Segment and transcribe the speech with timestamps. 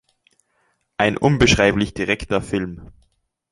[0.97, 2.91] Ein unbeschreiblich direkter Film.